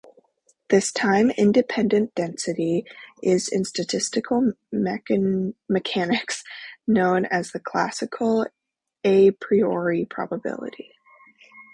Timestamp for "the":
7.51-7.59